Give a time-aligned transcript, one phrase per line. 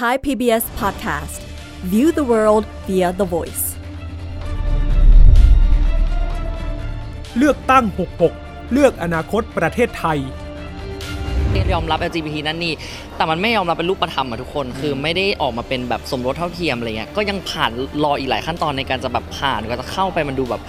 [0.00, 1.38] Thai PBS Podcast
[1.92, 3.64] View the world via the voice
[7.38, 7.84] เลือกตั้ง
[8.28, 10.18] 66 เลือกอนาคตประเทศไทย
[11.72, 12.74] ยอมรับ LGBT นั่นนี่
[13.16, 17.70] แต่มันไม่ยอมรับเป็นรูปธรรมอะทุกคน คือไม่ได้ออกมาเป็นแบบสมรสเท่าเทียมอะไรเงี้ย ก็ยังผ่าน
[18.04, 20.62] รออีกหลายขั้นตอนในการจะแบบผ่านก็จะเข้าไปมันดูแบบ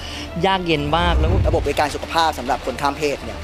[0.46, 3.40] ยากเย็นมากแล้ว ระบบบริการสุขภาพสำหรับคนข้ามเพศเนี่ย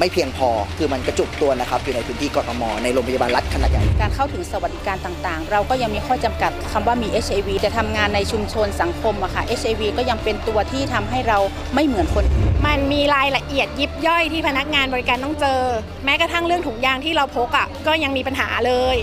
[0.00, 0.48] ไม่เพียงพอ
[0.78, 11.38] คือมันกระจุกตัวนะครับอยู่ในพื้นที่กทมในโรงพยาบาลรัฐขนาดใหญ่ การเข้าถึงสวัสดิการต่างๆ เราก็ยังมีข้อจำกัดคำว่ามี HIV จะทำงานในชุมชนสังคมอะค่ะ HIV ก็ยังเป็นตัวที่ทำให้เรา
[11.74, 15.60] ไม่เหมือนคนอื่นมันมีรายละเอียดยิบย่อยที่พนักงานบริการต้องเจอ
[16.04, 18.96] แม้กระทั่งเรื่องถุงยางที่เราพกอะก็ยังมีปัญหาเลย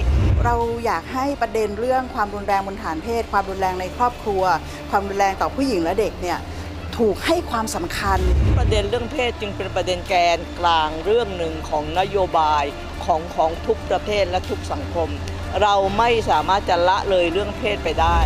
[0.45, 4.43] เราอยากให้ประเด็นเรื่องความรุนแรงบนฐานเพศ ความรุนแรงในครอบครัว
[4.91, 6.37] ความรุนแรงต่อผู้หญิงและเด็กเนี่ย
[6.97, 8.19] ถูกให้ความสำคัญ
[8.57, 12.63] ประเด็นเรื่องเพศจึงเป็นประเด็นแกนกลางเรื่องหนึ่งของนโยบาย
[13.05, 15.09] ของของทุกประเทศและทุกสังคม
[15.61, 18.19] เราไม่สามารถจะละเลยเรื่องเพศไปได้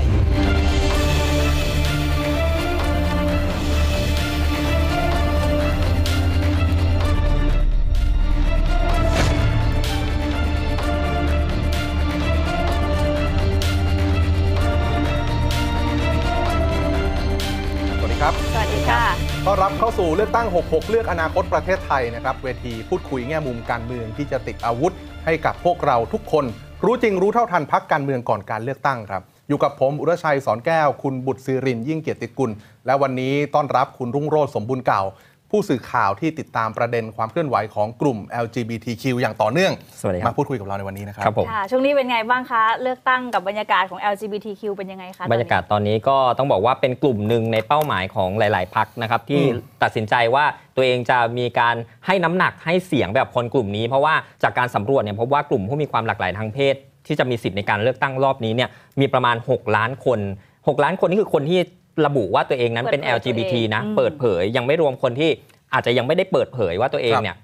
[18.92, 19.06] ค่ะ
[19.46, 24.94] ต้อนรับเข้าสู่เลือกตั้ง 66 เลือกอนาคตประเทศไทยนะครับ เวทีพูดคุยแง่มุมการเมืองที่จะติดอาวุธ
[25.26, 26.46] ให้กับพวกเราทุกคน
[26.86, 32.52] รู้จริงรู้เท่าทันพักการเมืองก่อนการเลือกตั้งครับ อยู่กับผมอุรชัยสอนแก้ว คุณบุตรศิรินยิ่งเกียรติกุล
[32.86, 35.02] และวันนี้ต้อนรับคุณรุ่งโรจน์สมบูรณ์เก่า
[35.52, 56.76] ผู้สื่อข่าวที่ติดตามประเด็นความเคลื่อนไหวของกลุ่ม LGBTQ อย่างต่อเนื่อง สวัสดีครับ มาพูดคุยกับเราในวันนี้นะครับครับผมค่ะช่วงนี้เป็นไงบ้างคะ เลือกตั้งกับบรรยากาศของ LGBTQ เป็นยังไงคะบรรยากาศตอนนี้ก็ต้องบอกว่าเป็นกลุ่มหนึ่งในเป้าหมายของหลาย ๆพักนะครับที่อืมตัดสินใจว่าตัวเองจะมีการให้น้ำหนักให้เสียงแบบคนกลุ่มนี้ เพราะว่าจากการสำรวจเนี่ยพบว่ากลุ่มผู้มีความหลากหลายทางเพศ
[57.08, 60.20] ที่จะมีสิทธิ์ในการเลือกตั้งรอบนี้เนี่ยมีประมาณ 6 ล้านคน
[60.52, 61.60] 6 ล้านคนนี่คือคนที่
[62.06, 65.30] ระบุว่าตัวเองนั้นเป็น LGBT นะเปิดเผยยังไม่รวมคนที่
[65.74, 67.36] อาจจะยังไม่ได้เปิดเผยว่าตัวเองเนี่ย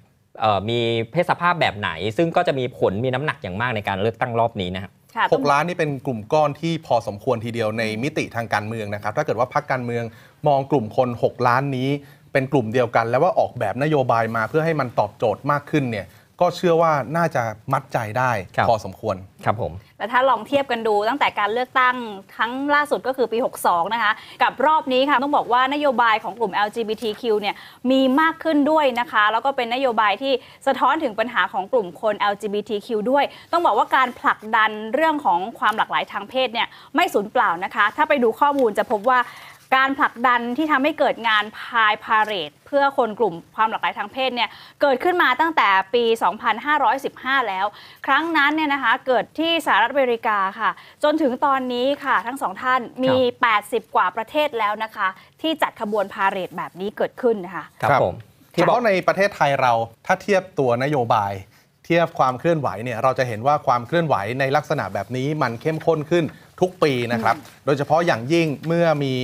[0.42, 0.80] เอ่อมี
[1.12, 10.04] เพศสภาพแบบไหน ซึ่งก็จะมีผลมีน้ำหนักอย่างมากในการเลือกตั้งรอบนี้นะครับ ค่ะต้อง6ล้านนี่เป็นกลุ่มก้อนที่พอสมควรทีเดียวในมิติทางการเมืองนะครับ ถ้าเกิดว่าพักการเมือง
[10.48, 11.90] มองกลุ่มคน 6 ล้านนี้
[12.34, 16.06] เป็นกลุ่มเดียวกัน แล้วว่าออกแบบนโยบายมาเพื่อให้มันตอบโจทย์มากขึ้นเนี่ย
[16.42, 21.96] ก็เชื่อว่าน่าจะมัดใจได้ครับ พอสมควร ครับผม และถ้าลองเทียบกันดูตั้งแต่การเลือกตั้ง
[22.36, 24.12] ครั้งล่าสุดก็คือปี 62 นะคะ
[24.44, 27.56] กับรอบนี้ค่ะต้องบอกว่านโยบายของกลุ่ม LGBTQ เนี่ย
[27.92, 30.34] มีมากขึ้นด้วยนะคะ แล้วก็เป็นนโยบายที่
[30.68, 39.20] สะท้อนถึงปัญหาของกลุ่มคน LGBTQ ด้วย ต้องบอกว่าการผลักดันเรื่องของความหลากหลายทางเพศเนี่ยไม่สูญเปล่านะคะ ถ้าไปดูข้อมูลจะพบว่า
[39.76, 44.50] การผลักดันที่ทำให้เกิดงานพายพาเรดเพื่อคนกลุ่มความหลากหลายทางเพศเนี่ย
[44.82, 46.04] เกิดขึ้นมาตั้งแต่ปี
[46.78, 47.66] 2515 แล้ว
[48.06, 50.70] ครั้งนั้นเนี่ยนะคะเกิดที่สหรัฐอเมริกาค่ะ
[51.04, 53.16] จนถึงตอนนี้ค่ะทั้งสองท่านมี
[53.56, 55.08] 80 กว่าประเทศแล้วนะคะ
[55.42, 58.16] ที่จัดขบวนพาเรดแบบนี้เกิดขึ้นนะคะครับผม
[58.52, 59.74] เฉที่บอกพาะในประเทศไทยเรา
[60.06, 61.34] ถ้าเทียบตัวนโยบาย
[61.86, 66.24] เทียบความเคลื่อนไหวเนี่ยเราจะเห็นว่าความเคลื่อนไหวในลักษณะแบบนี้มันเข้มข้นขึ้น
[66.62, 67.36] ทุกปีนะครับ
[67.66, 69.16] โดยเฉพาะอย่างยิ่งเมื่อมี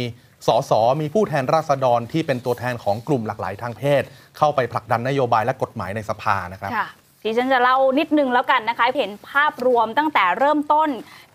[0.48, 0.72] สส
[1.02, 4.04] มีผู้แทนราษฎรที่เป็นตัวแทนของกลุ่มหลากหลายทางเพศ
[4.38, 6.88] เข้าไปผลักดันนโยบายและกฎหมายในสภานะครับค่ะ
[7.24, 10.90] ดิฉันจะเล่านิดนึงแล้วกันนะคะ เห็นภาพรวมตั้งแต่เริ่มต้น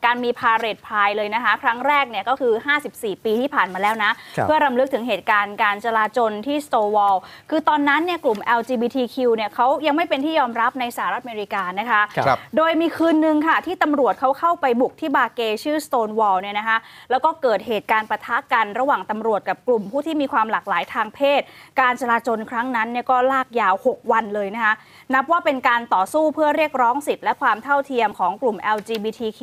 [0.04, 2.52] การมีพาเรดพายเลยนะคะ ครั้งแรกเนี่ยก็คือ
[2.88, 7.16] 54 ปีที่ผ่านมาแล้วนะ ครับ เพื่อรำลึกถึงเหตุการณ์การจลาจลที่ Stonewall
[7.50, 16.78] คือตอนนั้นเนี่ยกลุ่ม LGBTQ เนี่ยเขายังไม่เป็นที่ยอมรับในสหรัฐอเมริกานะคะ ครับ โดยมีคืนหนึ่งค่ะ ที่ตำรวจเขาเข้าไปบุกที่บาเกชื่อ Stonewall เนี่ยนะคะ
[17.10, 21.40] แล้วก็เกิดเหตุการณ์ปะทะกันระหว่างตำรวจกับกลุ่มผู้ที่มีความหลากหลายทางเพศ
[21.80, 24.74] การจลาจลครั้งนั้นเนี่ยก็ลากยาว 6 วันเลยนะคะ
[25.14, 29.40] นับว่าเป็นการต่อสู้เพื่อเรียกร้องสิทธิและความเท่าเทียมของกลุ่ม LGBTQ+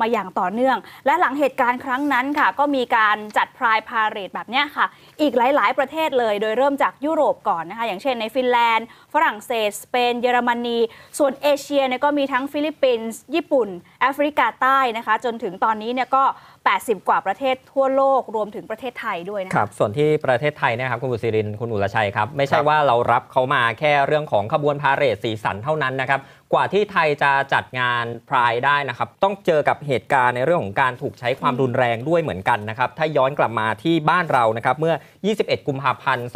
[0.00, 4.86] มาอย่างต่อเนื่อง และหลังเหตุการณ์ครั้งนั้นค่ะ ก็มีการจัด Pride Parade แบบเนี้ยค่ะ
[5.20, 10.78] อีกหลาย ๆ ประเทศเลย โดยเริ่มจากยุโรปก่อนนะคะ อย่างเช่นในฟินแลนด์ ฝรั่งเศส สเปน เยอรมนี
[11.18, 13.68] ส่วนเอเชียเนี่ยก็มีทั้งฟิลิปปินส์ ญี่ปุ่น
[14.00, 16.24] แอฟริกาใต้นะคะ จนถึงตอนนี้เนี่ยก็
[16.66, 26.20] 80 กว่าประเทศทั่วโลกรวมถึงประเทศไทยด้วยนะคคะรับ ส่วนที่ประเทศไทยเนี่ยนะครับคุณบุษรินทร์คุณอุลชัยครับ ไม่ใช่ครับว่าเรารับเขามาแค่เรื่องของขบวนพาเหรดสีสันเท่านั้นนะครับ
[26.52, 34.94] กว่าที่ไทยจะจัดงานพรายได้นะครับ ต้องเจอกับเหตุการณ์ในเรื่องของการถูกใช้ความรุนแรงด้วยเหมือนกันนะครับ ถ้าย้อนกลับมาที่บ้านเรานะครับเมื่อ
[35.30, 36.26] 21 กุมภาพันธ์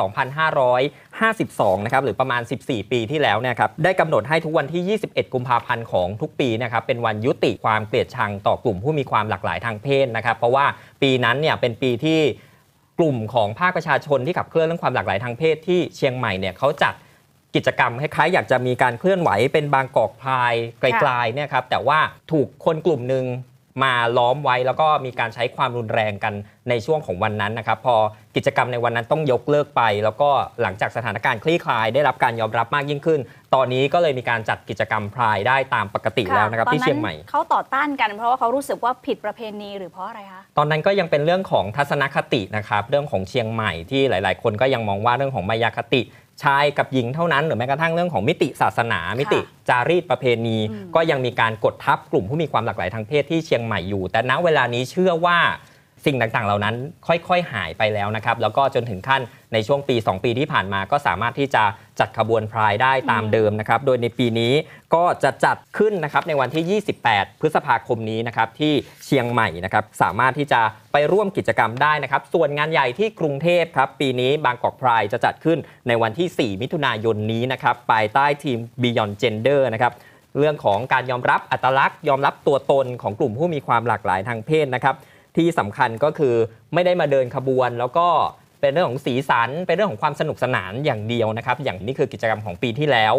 [1.08, 10.66] 2552 นะครับหรือประมาณ 14 ปีที่แล้วเนะครับได้กำหนดให้ทุกวันที่ 21 กุมภาพันธ์ของทุกปีนะครับเป็นวันยุติความเกลียดชังต่อกลุ่มผู้มีความหลากหลายทางเพศนะครับ เพราะว่า
[11.02, 12.20] ปีนั้นเนี่ยเป็นปีที่
[12.98, 16.94] กลุ่มของภาคประชาชนที่ขับเคลื่อนเรื่องความหลากหลายทางเพศที่เชียงใหม่เนี่ยเขาจัด
[17.54, 21.98] กิจกรรมคล้ายๆอยากจะมีการเคลื่อนไหวเป็นบางกอกพายไกลๆเนี่ยครับแต่ว่า
[22.32, 23.26] ถูกคนกลุ่มหนึ่ง
[23.82, 26.34] มาล้อมไว้แล้วก็มีการใช้ความรุนแรงกัน
[26.68, 27.96] ในช่วงของวันนั้นนะครับ พอ
[28.36, 30.30] กิจกรรมในวันนั้นต้องยกเลิกไป แล้วก็
[30.62, 33.20] หลังจากสถานการณ์คลี่คลายได้รับการยอมรับมากยิ่งขึ้น
[33.54, 46.00] ตอนนี้ก็เลยมีการจัดกิจกรรมพรายได้ตามปกติแล้วนะครับตอที่เชียงใหม่เขาต่อต้านกันเพราะว่าเขารู้สึกว่าผิดประเพณีหรือเพราะอะไรคะตอนนั้นก็ยังเป็นเรื่องของทัศนคตินะครับเรื่องของเชียงใหม่ที่หลาย ๆ คนก็ยังมองว่าเรื่องของมายาคติ
[46.42, 50.58] ชายกับหญิงเท่านั้นหรือแม้กระทั่งเรื่องของมิติศาสนา มิติจารีตประเพณี
[50.94, 55.38] ก็ยังมีการกดทับกลุ่มผู้มีความหลากหลายทางเพศที่เชียงใหม่อยู่ แต่ณเวลานี้เชื่อว่า
[56.04, 56.74] สิ่งต่างๆ เหล่านั้น
[57.06, 61.62] ค่อยๆ หายไปแล้วนะครับ แล้วก็จนถึงขั้นในช่วงปี 2 ปีที่ผ่านมาก็สามารถที่จะ
[62.00, 64.52] จัดขบวนพรายได้ตามเดิมนะครับ โดยในปีนี้
[64.94, 68.72] ก็จะจัดขึ้นนะครับในวันที่ 28 พฤษภาคมนี้นะครับที่
[69.04, 70.60] เชียงใหม่นะครับสามารถที่จะ
[70.92, 75.58] ไปร่วมกิจกรรมได้นะครับ ส่วนงานใหญ่ที่กรุงเทพครับ ปีนี้บางกอกพรายจะจัดขึ้น
[75.88, 79.92] ในวันที่ 4 มิถุนายนนี้นะครับภายใต้ทีม Beyond Gender นะครับ
[80.38, 84.94] เรื่องของการยอมรับอัตลักษณ์ ยอมรับตัวตนของกลุ่มผู้มีความหลากหลายทางเพศนะครับ
[85.36, 86.34] ที่สำคัญก็คือ
[86.74, 88.08] ไม่ได้มาเดินขบวน แล้วก็
[88.60, 93.14] เป็นเรื่องของสีสัน เป็นเรื่องของความสนุกสนานอย่างเดียวนะครับ อย่างนี้คือกิจกรรมของปีที่แล้ว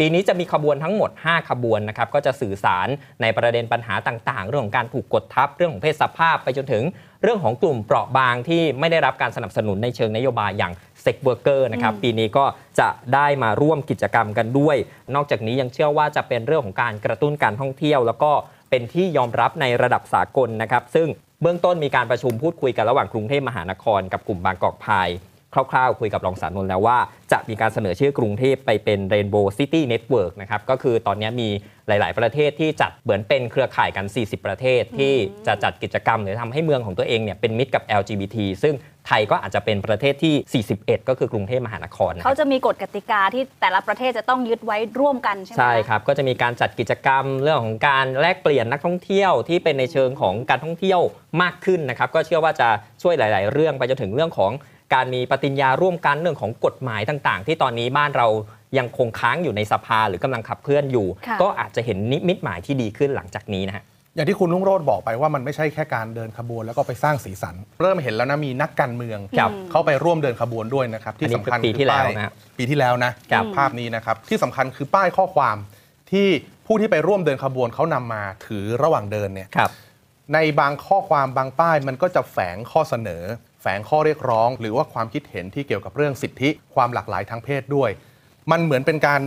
[0.00, 2.88] ปีนี้จะมีขบวนทั้งหมด 5 ขบวนนะครับ ก็จะสื่อสาร
[3.22, 6.84] ในประเด็นปัญหาต่างๆ เรื่องของการถูกกดทับ เรื่องของเพศสภาพ ไปจนถึง
[7.22, 10.72] เรื่องของกลุ่มเปราะบางที่ไม่ได้รับการสนับสนุนในเชิงนโยบายอย่าง
[11.02, 12.44] Sex Worker นะครับ ปีนี้ก็
[12.80, 14.76] จะได้มาร่วมกิจกรรมกันด้วย
[15.14, 18.32] นอกจากนี้ยังเชื่อว่าจะเป็นเรื่องของการกระตุ้นการท่องเที่ยว แล้วก็
[18.70, 21.08] เป็นที่ยอมรับในระดับสากลนะครับ ซึ่ง
[21.42, 25.08] เบื้องต้นมีการประชุมพูดคุยกันระหว่างกรุงเทพมหานครกับกลุ่มบางกอกไพรด์
[25.70, 26.98] คร่าวๆ คุยกับรองศานนท์แล้วว่า
[27.32, 31.48] จะมีการเสนอชื่อกรุงเทพไปเป็น Rainbow City Network นะครับก็คือตอนนี้มี
[31.88, 35.14] หลาย ๆ ประเทศที่จัดเหมือนเป็นเครือข่ายกัน 40 ประเทศที่
[35.46, 38.74] จะจัดกิจกรรม หรือทำให้เมืองของตัวเองเนี่ยเป็นมิตรกับ LGBT ซึ่ง
[39.06, 51.00] ไทยก็อาจจะเป็นประเทศที่ 41 ก็คือกรุงเทพมหานครนะครับเขาจะมีกฎกติกาที่แต่ละประเทศจะต้องยึดไว้ร่วมกันใช่ไหมะใช่ครับ ก็จะมีการจัดกิจกรรมเรื่องของการแลกเปลี่ยนนักท่องเที่ยวที่เป็นในเชิงของการท่องเที่ยว
[51.42, 52.68] มากขึ้นนะครับ ก็เชื่อว่าจะ
[53.02, 54.52] ช่วยหลาย ๆ เรื่องไปจนถึงเรื่องของ
[54.94, 58.28] การมีปฏิญญาร่วมกันเรื่องของกฎหมายต่าง ๆ ที่ตอนนี้บ้านเรา
[58.78, 63.84] ยังคงค้างอยู่ในสภาหรือกำลังขับเคลื่อนอยู่ค่ะก็อาจจะเห็นนิมิตหมายที่ดีขึ้นหลังจากนี้นะฮะ
[64.14, 75.56] อย่างที่คุณนุ่งโรธบอกไปว่ามันไม่ใช่แค่การเดินขบวนแล้วก็ไปสร้างสีสัน เริ่มเห็นแล้วนะมีนักการเมืองครับเข้าไปร่วมเดินขบวนด้วยนะครับ ที่สำคัญอันนี้คือปีที่แล้วคือป้ายนะปีที่แล้วนะครับภาพนี้นะครับ ที่สำคัญคือป้ายข้อความ
[76.10, 76.26] ที่
[76.66, 79.70] ผู้ที่ไปร่วมเดินขบวนเขานำมาถือระหว่างเดินเนี่ยครับ
[80.34, 83.22] ในบางข้อความบางป้ายมันก็จะแฝงข้อเสนอ
[83.62, 87.90] แฝงข้อเรียกร้อง หรือว่าความคิดเห็นที่เกี่ยวกับเรื่องสิทธิ ความหลากหลายทางเพศด้วย
[88.50, 89.20] มันเหมือนเป็นการ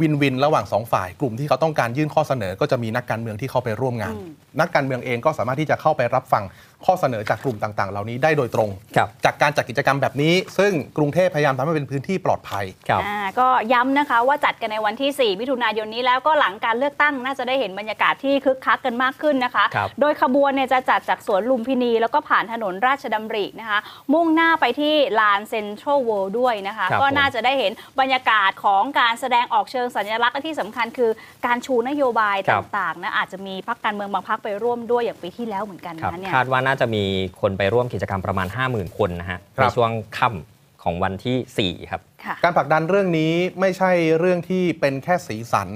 [0.00, 4.14] วินวินระหว่างสองฝ่าย กลุ่มที่เขาต้องการยื่นข้อเสนอ ก็จะมีนักการเมืองที่เข้าไปร่วมงาน
[4.60, 6.44] นักการเมืองเองก็สามารถที่จะเข้าไปรับฟัง
[6.86, 23.78] ข้อเสนอจากกลุ่มต่างๆ เหล่านี้ได้โดยตรง ครับ จากการจัดกิจกรรมแบบนี้ ซึ่งกรุงเทพพยายามทำให้เป็นพื้นที่ปลอดภัย ครับ อ่าก็ย้ำนะคะว่าจัดกันในวันที่ 4 มิถุนายนนี้แล้วก็หลังการเลือกตั้งน่าจะได้เห็นบรรยากาศที่คึกคักกันมากขึ้นนะคะ ครับ โดยขบวนเนี่ยจะจัดจากสวนลุมพินี แล้วก็ผ่านถนนราชดำรินะคะ
[24.12, 31.10] มุ่งหน้าไปที่ลานเซ็นทรัลเวิลด์ด้วยนะคะ ครับก็ผมน่าจะได้เห็นบรรยากาศของการแสดงออกเชิงสัญลักษณ์และที่สำคัญคือ
[31.46, 37.04] การชูนโยบายต่างๆนะอาจจะมีพักการเมืองบางพักไปร่วมด้วยอย่างปีที่แล้วเหมือนกันครับนะเนี่ย คาดว่าน่าจะมี
[37.40, 45.68] คนไปร่วมกิจกรรมประมาณ 50,000 คนนะฮะครัในบช่วงค่ำของวันที่ 4 ครับค่ะการผลักดันเรื่องนี้ไม่ใช่เรื่องที่เป็นแค่สีสัน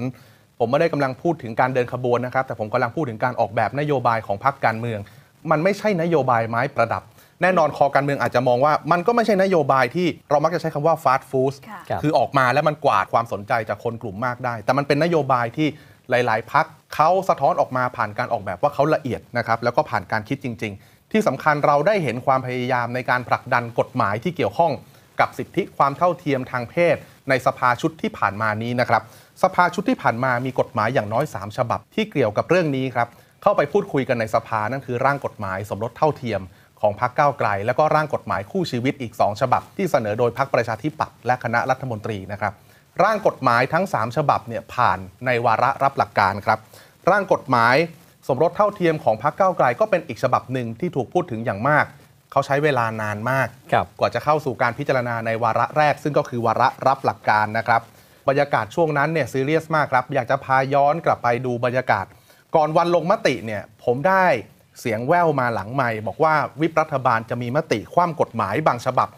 [0.59, 4.99] ผมไม่ได้กำลังพูดถึงการเดินขบวนนะครับ แต่ผมกำลังพูดถึงการออกแบบนโยบายของพรรคการเมือง
[5.51, 7.03] มันไม่ใช่นโยบายไม้ประดับ
[7.41, 15.67] แน่นอนคอการเมืองอาจจะมองว่า มันก็ไม่ใช่นโยบายที่เรามักจะใช้คำว่าฟาสต์ฟู้ดค่ะครับคือออกมาแล้วมันกวาดความสนใจจากคนกลุ่มมากได้ แต่มันเป็นนโยบายที่
[16.09, 24.71] หลาย ๆ พักเขาสะท้อนออกมาผ่านการออกแบบว่าเขาละเอียดนะครับแล้วก็ผ่านการคิดจริง ๆ ที่สำคัญเราได้เห็นความพยายามในการผลักดันกฎหมายที่เกี่ยวข้อง
[25.19, 26.95] กับสิทธิความเท่าเทียมทางเพศ
[27.29, 29.01] ในสภาชุดที่ผ่านมานี้นะครับ
[29.43, 33.07] สภาชุดที่ผ่านมามีกฎหมายอย่างน้อย 3 ฉบับที่เกี่ยวกับเรื่องนี้ครับ
[33.41, 36.41] เข้าไปพูดคุยกันในสภานั่นคือร่างกฎหมายสมรสเท่าเทียม
[36.81, 42.53] ของพรรคก้าวไกล แล้วก็ร่างกฎหมายคู่ชีวิตอีก 2 ฉบับ ที่เสนอโดยพรรคประชาธิปัตย์และคณะรัฐมนตรีนะครับ
[43.03, 46.59] ร่างกฎหมายทั้ง 3 ฉบับเนี่ยผ่านในวาระรับหลักการครับ
[47.09, 47.75] ร่างกฎหมาย
[48.27, 51.85] สมรสเท่าเทียมของพรรคก้าวไกลก็เป็นอีกฉบับหนึ่งที่ถูกพูดถึงอย่างมาก
[52.31, 57.81] เขาใช้เวลานานมากครับกว่าจะเข้าสู่การพิจารณาในวาระแรก ซึ่งก็คือวาระรับหลักการนะครับ
[58.27, 62.05] บรรยากาศช่วงนั้นเนี่ยซีเรียสมากครับ อยากจะพาย้อนกลับไปดูบรรยากาศ
[62.55, 64.25] ก่อนวันลงมติเนี่ยผมได้
[64.79, 69.09] เสียงแว่วมาหลังใหม่บอกว่าวิปรัฐบาลจะมีมติคว่ำกฎหมายบางฉบับ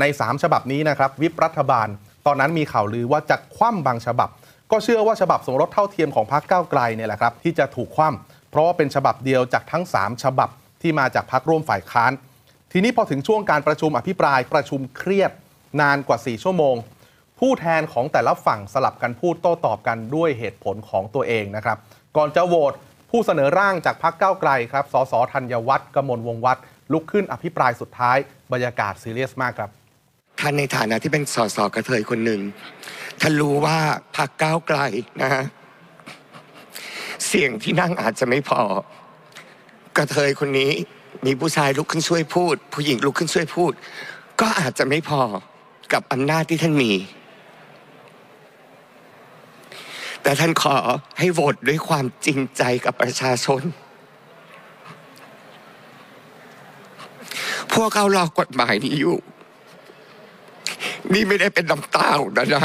[0.00, 1.88] ใน 3 ฉบับนี้นะครับ วิปรัฐบาล
[2.26, 4.28] ตอนนั้นมีข่าวลือว่าจะคว่ำบางฉบับ
[4.70, 10.48] ก็เชื่อว่าฉบับสมรสเท่าเทียมของพรรคก้าวไกลเนี่ยแหละครับที่จะถูกคว่ำเพราะว่าเป็นฉบับเดียวจากทั้ง 3 ฉบับ
[10.82, 12.12] ที่มาจากพรรคร่วมฝ่ายค้าน
[12.72, 15.30] ทีนี้พอถึงช่วงการประชุมอภิปรายประชุมเครียด
[15.80, 16.76] นานกว่า 4 ชั่วโมง
[17.40, 21.78] ผู้แทนของแต่ละฝั่งสลับกันพูดโต้ตอบกันด้วยเหตุผลของตัวเองนะครับ
[22.16, 22.72] ก่อนจะโหวต
[23.10, 28.16] ผู้เสนอร่างจากพรรคก้าวไกลครับ สสธัญวัฒน์กมลวงวัฒน์ลุกขึ้นอภิปรายสุดท้าย
[28.52, 29.70] บรรยากาศซีเรียสมากครับ
[30.40, 32.40] ท่านในฐานะที่เป็นสสกระเทยคนหนึ่ง
[33.20, 33.78] ท่านรู้ว่า
[34.16, 34.78] พรรคก้าวไกล
[35.22, 35.44] นะฮะ
[37.26, 38.62] เสียงที่นั่งอาจจะไม่พอ
[39.96, 40.72] กระเทยคนนี้
[41.26, 43.72] มีผู้ชายลุกขึ้นช่วยพูด ผู้หญิงลุกขึ้นช่วยพูด
[44.40, 45.22] ก็อาจจะไม่พอ
[45.92, 46.92] กับอำนาจที่ท่านมี
[50.22, 50.76] แต่ท่านขอ
[51.18, 53.62] ให้โหวตด้วยความจริงใจกับประชาชน
[57.74, 59.16] พวกเขารอกฎหมายนี้อยู่
[61.12, 62.62] นี่ไม่ได้เป็นน้ำตาของนะนะ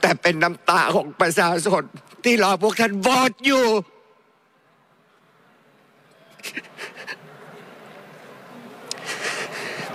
[0.00, 1.82] แต่เป็นน้ำตาของประชาชน
[2.24, 3.64] ที่รอพวกท่านโหวตอยู่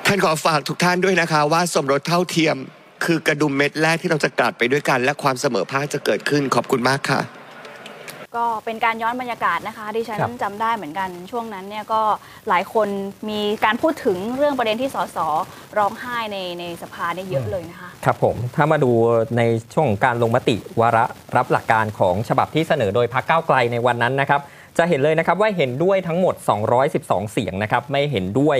[0.05, 2.55] ท่านขอฝากทุกท่านด้วยนะคะ ว่าสมรสเท่าเทียม
[3.05, 7.38] คือกระดุมเม็ดแรกที่เราจะกลัดไปด้วยกัน และความเสมอภาคจะเกิดขึ้นขอบคุณมากค่ะ
[8.35, 12.01] ก็เป็นการย้อนบรรยากาศนะคะดิฉันครับจำได้เหมือนกันช่วงนั้นเนี่ยก็
[12.49, 12.87] หลายคน
[13.29, 15.17] มีการพูดถึงเรื่องประเด็นที่สส
[15.77, 18.91] ร้องไห้ในในสภาเนี่ยเยอะเลยนะคะครับผมถ้ามาดู
[19.37, 19.41] ใน
[19.73, 21.05] ช่วงของการลงมติวาระ
[21.35, 24.41] รับหลักการของฉบับที่เสนอโดยพรรคก้าวไกลในวันนั้นนะครับ
[24.77, 26.35] จะเห็นเลยนะครับว่าเห็นด้วยทั้งหมด
[26.83, 28.57] 212 เสียงนะครับไม่เห็นด้วย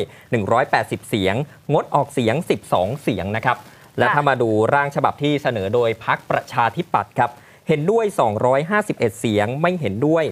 [0.54, 1.36] 180 เสียง
[1.74, 2.36] งดออกเสียง
[2.70, 3.58] 12 เสียงนะครับ
[3.98, 7.32] และถ้ามาดูร่างฉบับที่เสนอโดยพรรคประชาธิปัตย์ครับ
[7.70, 8.06] เห็นด้วย
[8.62, 10.24] 251 เสียง ไม่เห็นด้วย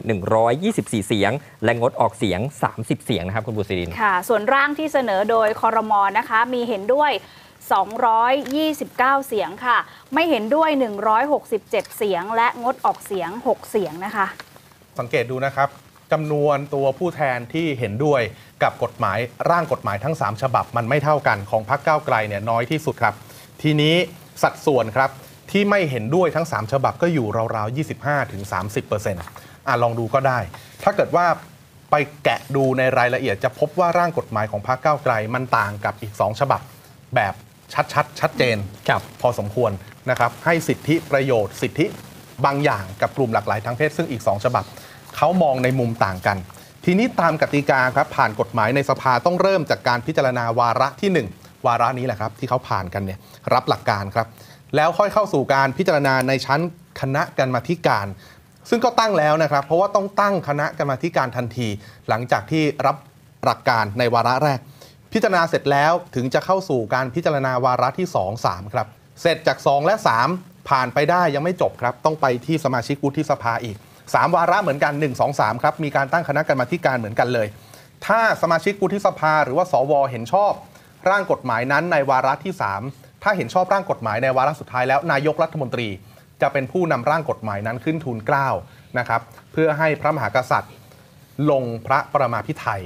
[0.49, 1.31] 124 เสียง
[1.63, 2.39] และงดออกเสียง
[2.73, 7.11] 30 เสียงนะครับคุณบุษรินค่ะ ส่วนร่างที่เสนอโดยคอรมอนะคะ มีเห็นด้วย
[7.99, 9.77] 229 เสียงค่ะ
[10.13, 10.69] ไม่เห็นด้วย
[11.33, 14.27] 167 เสียง และงดออกเสียง 6 เสียงนะคะ
[14.99, 15.69] สังเกตดูนะครับ
[16.11, 18.21] จำนวนตัวผู้แทนที่เห็นด้วย
[18.63, 19.17] กับกฎหมาย
[19.49, 23.13] ร่างกฎหมายทั้ง 3 ฉบับมันไม่เท่ากันของพรรคก้าวไกลเนี่ยน้อยที่สุดครับ
[23.61, 23.95] ทีนี้
[24.43, 25.11] สัดส่วนครับ
[25.51, 27.77] ที่ไม่เห็นด้วยทั้ง 3 ฉบับก็อยู่ราวๆ
[28.47, 29.13] 25-30%
[29.67, 30.39] อะลองดูก็ได้
[30.83, 31.25] ถ้าเกิดว่า
[31.91, 36.61] ไปแกะดูในรายละเอียดจะพบว่าร่างกฎหมายของพรรคก้าวไกล มันต่างกับอีก 2 ฉบับ
[37.15, 37.33] แบบ
[37.93, 38.57] ชัดๆชัดเจน
[38.89, 39.71] ครับพอสมควร
[40.09, 41.85] นะครับให้สิทธิประโยชน์ สิทธิ
[42.45, 44.63] บางอย่างกับกลุ่มหลากหลายทางเพศ ซึ่งอีก 2 ฉบับ
[45.17, 46.37] เขามองในมุมต่างกัน
[46.85, 53.19] ทีนี้ตามกติกาครับผ่านกฎหมายในสภาต้องเริ่มจากการพิจารณาวาระที่ 1 วาระนี้แหละครับที่เขาผ่านกันเนี่ย
[53.53, 54.27] รับหลักการครับ
[54.75, 56.61] แล้วค่อยเข้าสู่การพิจารณาในชั้น
[57.01, 58.07] คณะกรรมาธิการ
[58.69, 61.67] ซึ่งก็ตั้งแล้วนะครับ เพราะว่าต้องตั้งคณะกรรมาธิการทันที
[62.09, 62.97] หลังจากที่รับ
[63.43, 64.59] หลักการในวาระแรก
[65.13, 68.87] พิจารณาเสร็จแล้วถึงจะเข้าสู่การพิจารณาวาระที่ 2 3 ครับ
[69.21, 69.95] เสร็จจาก 2 และ
[70.31, 77.47] 3 ผ่านไปได้ยังไม่จบครับ ต้องไปที่สมาชิกวุฒิสภาอีก 3 วาระเหมือนกัน 1 2 3 ครับ มีการตั้งคณะกรรมาธิการเหมือนกันเลย
[78.05, 80.53] ถ้าสมาชิกวุฒิสภา หรือว่าสวเห็นชอบ
[81.09, 85.87] ร่างกฎหมายนั้นในวาระที่ 3 ถ้าเห็นชอบร่างกฎหมายในวาระสุดท้ายแล้วนายกรัฐมนตรี
[86.41, 88.47] จะเป็นผู้นำร่างกฎหมายนั้นขึ้นทูลเกล้า
[88.99, 89.21] นะครับ
[89.53, 90.73] เพื่อให้พระมหากษัตริย์
[91.51, 92.81] ลงพระประมาพิไทย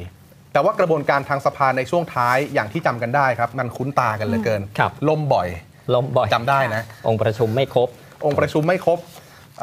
[0.54, 5.48] แต่ว่ากระบวนการทางสภาในช่วงท้ายอย่างที่จำกันได้ครับ มันคุ้นตากันเหลือเกินครับล่มบ่อย
[5.94, 7.90] ล้มบ่อยจำได้นะ องค์ประชุมไม่ครบ
[8.26, 9.00] องค์ประชุมไม่ครบ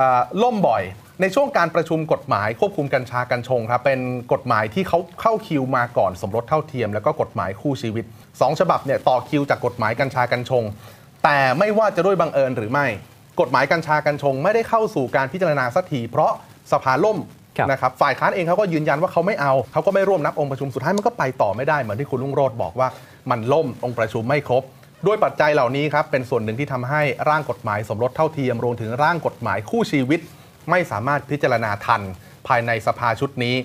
[0.00, 0.82] อ่าล่มบ่อย
[1.22, 4.00] ในช่วงการประชุมกฎหมายควบคุมกัญชากัญชงครับเป็น
[4.32, 8.04] กฎหมายที่เขาเข้าคิวมาก่อนสมรสเท่าเทียม แล้วก็กฎหมายคู่ชีวิต
[8.40, 10.64] สองฉบับเนี่ยต่อคิวจากกฎหมายกัญชากัญชง
[11.24, 12.86] แต่ไม่ว่าจะด้วยบังเอิญหรือไม่
[13.40, 16.32] กฎหมายกัญชากัญชง ไม่ได้เข้าสู่การพิจารณาสักทีเพราะ
[16.72, 17.18] สภาล่ม
[17.58, 22.88] ครับนะครับฝ่ายค้านเองเขาก็ยืนยันว่าเขาไม่เอาเขาก็ไม่ร่วมนับองค์ประชุมสุดท้ายมันก็ไปต่อไม่ได้เหมือนที่คุณลุงโรดบอกว่า
[23.30, 24.62] มันล่มองค์ประชุมไม่ครบ
[25.06, 30.20] ด้วยปัจจัยเหล่านี้ครับเป็นส่วนหนึ่งที่ทำให้ร่างกฎหมายสมรสเท่าเทียมรวมถึงร่างกฎหมายคู่ชีวิต
[30.70, 32.02] ไม่สามารถพิจารณาทัน
[32.48, 33.56] ภายในสภาชุดนี้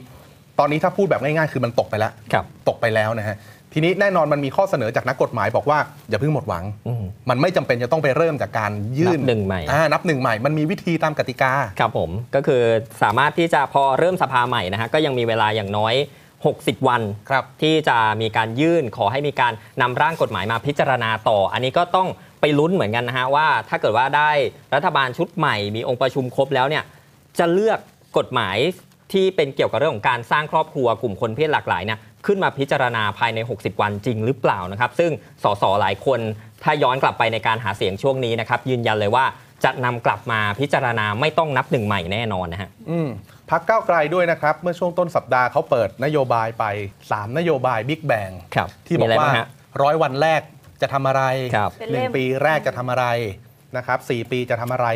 [0.60, 3.38] ตอนนี้ถ้าพูดแบบง่ายๆ คือมันตกไปแล้วครับตกไปแล้วนะฮะ
[3.75, 5.79] ทีนี้แน่นอนมันมีข้อเสนอจากนักกฎหมายบอกว่า
[6.10, 12.62] อย่าเพิ่งหมดหวังอืมมันไม่จำเป็นจะต้องไปเริ่มจากการยื่นนับหนึ่งใหม่อ่านับหนึ่งใหม่ มันมีวิธีตามกติกา ครับผม ก็คือ
[13.03, 15.93] สามารถที่จะพอเริ่มสภาใหม่นะฮะก็ยังมีเวลาอย่างน้อย
[16.41, 22.07] 60 วันครับที่จะมีการยื่นขอให้มีการนำร่างกฎหมายมาพิจารณาต่อ อันนี้ก็ต้อง
[22.43, 24.31] ไปลุ้นเหมือนกันนะฮะว่า ถ้าเกิดว่าได้
[24.75, 26.83] รัฐบาลชุดใหม่มีองค์ประชุมครบแล้วเนี่ย
[27.39, 27.79] จะเลือก
[28.17, 28.57] กฎหมาย
[29.13, 35.12] ที่เป็นเกี่ยวกับเรื่องของการสร้างครอบครัวกลุ่มคนเพศหลากหลายเนี่ยขึ้นมาพิจารณาภายใน 60 วันจริงหรือเปล่านะครับ ซึ่ง
[35.43, 36.19] สสหลายคน
[36.63, 39.25] ถ้าย้อนกลับไปในการหาเสียงช่วงนี้นะครับ ยืนยันเลยว่า
[39.63, 43.09] จะนำกลับมาพิจารณาไม่ต้องนับหนึ่งใหม่แน่นอนนะฮะอืม
[43.50, 46.63] พักก้าวไกลด้วยนะครับ เมื่อช่วงต้นสัปดาห์เขาเปิดนโยบายไป
[47.03, 49.47] 3 นโยบายบิ๊กแบงครับที่บอกมีอะไรว่าบ้างฮะ
[49.83, 50.41] ร้อยวันแรก
[50.84, 51.24] จะทำอะไร
[51.56, 53.06] ครับ เป็นหนึ่เล่งม ปีแรกจะทำอะไร
[53.78, 54.88] นะครับสี่ปีจะทำอะไร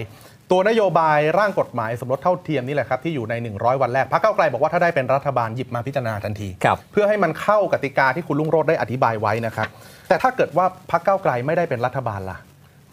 [0.52, 9.68] ตัวนโยบายร่างกฎหมายสมรสเท่าเทียมนี่แหละครับที่อยู่ใน 100 วันแรกพรรคก้าวไกลบอกว่าถ้าได้เป็นรัฐบาลหยิบมาพิจารณาทันที ครับ เพื่อให้มันเข้ากติกาที่คุณลุงโรดได้อธิบายไว้นะครับ
[10.08, 12.38] แต่ถ้าเกิดว่าพรรคก้าวไกลไม่ได้เป็นรัฐบาลล่ะ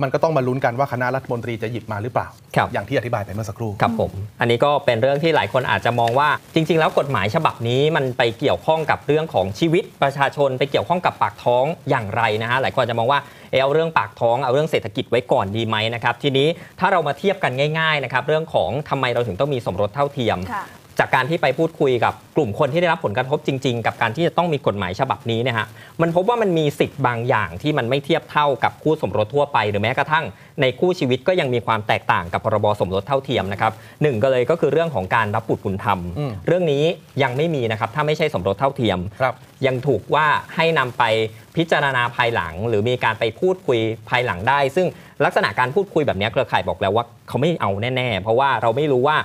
[0.02, 4.10] มันก็ต้องมาลุ้นกันว่าคณะรัฐมนตรีจะหยิบมาหรือเปล่าครับอย่างที่อธิบายไปเมื่อสักครู่ ครับผม
[4.40, 13.20] อันนี้ก็เป็นเรื่องที่หลายคนอาจจะมองว่า จริง ๆ แล้วกฎหมายฉบับนี้มันไปเกี่ยวข้องกับเรื่องของชีวิตประชาชนไปเกี่ยวข้องกับปากท้องอย่างไรนะฮะ หลายคนอาจจะมองว่า
[13.50, 16.48] เออเอาเรื่องปากท้องเอาเรื่องเศรษฐกิจไว้ก่อนดีไหมนะครับ ทีนี้
[16.80, 20.64] ถ้าเรามาเทียบกันง่าย ๆ นะครับ เรื่องของทำไมเราถึงต้องมีสมรสเท่าเทียมค่ะ
[20.98, 25.66] จากการที่ไปพูดคุยกับกลุ่มคนที่ได้รับผลกระทบจริง ๆ กับการที่จะต้องมีกฎหมายฉบับนี้เนะฮะ
[26.00, 30.24] มันพบว่ามันมีสิทธิ์บางอย่างที่มันไม่เทียบเท่ากับคู่สมรสทั่วไป หรือแม้กระทั่ง
[30.60, 33.72] ในคู่ชีวิตก็ยังมีความแตกต่างกับพรบสมรสเท่าเทียมนะครับ
[34.02, 36.84] หนึ่งก็เลยก็คือเรื่องของการรับบุตรบุญธรรมอืมเรื่องนี้
[37.22, 39.34] ยังไม่มีนะครับถ้าไม่ใช่สมรสเท่าเทียมครับ
[39.66, 41.04] ยังถูกว่าให้นำไป
[41.56, 44.86] พิจารณาภายหลัง หรือมีการไปพูดคุยภายหลังได้ ซึ่ง
[45.24, 49.16] ลักษณะการพูดคุยแบบนี้เครือข่ายบอกแล้วว่าเขาไม่เอาแน่ ๆ เพราะว่าเราไม่รู้ว่า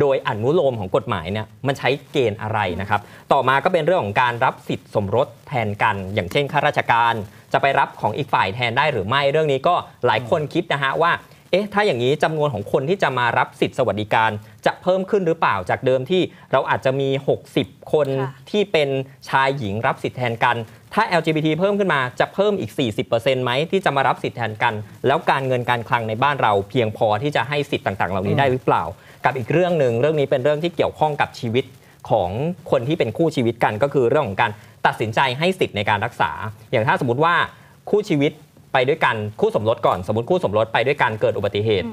[0.00, 3.00] โดยอนุโลมของกฎหมายเนี่ยมันใช้เกณฑ์อะไรนะครับ
[3.32, 7.14] ต่อมาก็เป็นเรื่องของการรับสิทธิ์สมรสแทนกัน อย่างเช่นข้าราชการ
[7.52, 9.74] จะไปรับของอีกฝ่ายแทนได้หรือไม่เรื่องนี้ก็
[10.06, 11.12] หลายคนคิดนะฮะว่า
[11.50, 14.30] เอ๊ะถ้าอย่างนี้จำนวนของคนที่จะมารับสิทธิสวัสดิการ
[14.66, 16.22] จะเพิ่มขึ้นหรือเปล่าจากเดิมที่
[16.52, 17.08] เราอาจจะมี
[17.50, 18.88] 60 คนค่ะที่เป็น
[19.28, 20.56] ชายหญิงรับสิทธิแทนกัน
[20.94, 22.72] ถ้า LGBT เพิ่มขึ้นมาจะเพิ่มอีก
[23.08, 24.74] 40%ไหมที่จะมารับสิทธิแทนกัน
[25.06, 28.82] แล้วการเงินการคลังในบ้านเราเพียงพอที่จะให้สิทธิ์ต่าง ๆ เหล่านี้ได้หรือเปล่า
[29.24, 31.64] กับอีกเรื่องหนึ่งเรื่องนี้เป็นเรื่องที่เกี่ยวข้องกับชีวิต
[32.10, 32.30] ของ
[32.70, 34.50] คนที่เป็นคู่ชีวิตกันก็คือเรื่องของการ
[34.86, 36.30] ตัดสินใจให้สิทธิ์ในการรักษา
[36.70, 37.34] อย่างถ้าสมมติว่า
[37.90, 38.32] คู่ชีวิต
[38.72, 41.86] ไปด้วยกันคู่สมรสก่อน สมมติคู่สมรสไปด้วยกันเกิดอุบัติเหตุ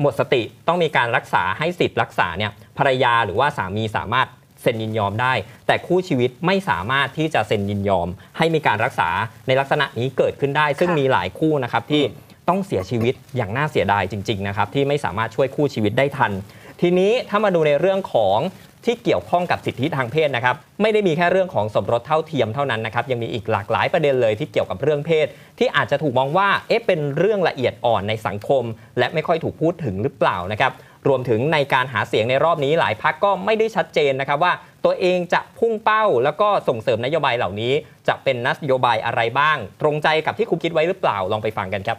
[0.00, 4.28] หมดสติต้องมีการรักษาให้สิทธิ์รักษาเนี่ยภรรยาหรือว่าสามีสามารถ
[4.62, 5.32] เซ็นยินยอมได้
[5.66, 9.08] แต่คู่ชีวิตไม่สามารถที่จะเซ็นยินยอม ให้มีการรักษา
[9.46, 12.02] ในลักษณะนี้เกิดขึ้นได้ ซึ่งค่ะมีหลายคู่นะครับที่
[12.48, 16.32] ต้องเสียชีวิตอย่างน่าเสียดายจริง ๆ นะครับ ที่ไม่สามารถช่วยคู่ชีวิตได้ทัน
[16.80, 18.38] ทีนี้ถ้ามาดูในเรื่องของ
[18.84, 25.26] ที่เกี่ยวข้องกับสิทธิทางเพศนะครับไม่ได้มีแค่เรื่องของสมรสเท่าเทียมเท่านั้นนะครับยังมีอีกหลากหลายประเด็นเลยที่เกี่ยวกับเรื่องเพศ
[25.58, 28.64] ที่อาจจะถูกมองว่าเอ๊ะเป็นเรื่องละเอียดอ่อนในสังคม
[28.98, 30.72] และไม่ค่อยถูกพูดถึงหรือเปล่านะครับ
[31.08, 34.52] รวมถึงในการหาเสียงในรอบนี้หลายพักก็ไม่ได้ชัดเจนนะครับว่า
[34.84, 37.72] ตัวเองจะพุ่งเป้า แล้วก็ส่งเสริมนโยบายเหล่านี้
[38.08, 41.98] จะเป็นนโยบายอะไรบ้าง ตรงใจกับที่คุณคิดไว้หรือเปล่าลองไปฟังกันครับ